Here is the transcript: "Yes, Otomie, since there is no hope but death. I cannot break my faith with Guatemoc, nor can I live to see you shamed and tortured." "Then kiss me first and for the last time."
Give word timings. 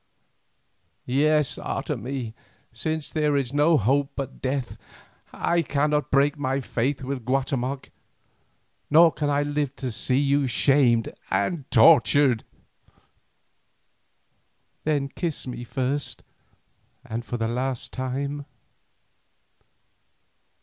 "Yes, 1.05 1.59
Otomie, 1.59 2.33
since 2.73 3.11
there 3.11 3.37
is 3.37 3.53
no 3.53 3.77
hope 3.77 4.09
but 4.15 4.41
death. 4.41 4.79
I 5.31 5.61
cannot 5.61 6.09
break 6.09 6.39
my 6.39 6.59
faith 6.59 7.03
with 7.03 7.23
Guatemoc, 7.23 7.91
nor 8.89 9.11
can 9.11 9.29
I 9.29 9.43
live 9.43 9.75
to 9.75 9.91
see 9.91 10.17
you 10.17 10.47
shamed 10.47 11.13
and 11.29 11.69
tortured." 11.69 12.43
"Then 14.85 15.07
kiss 15.07 15.45
me 15.45 15.63
first 15.63 16.23
and 17.05 17.23
for 17.23 17.37
the 17.37 17.47
last 17.47 17.93
time." 17.93 18.47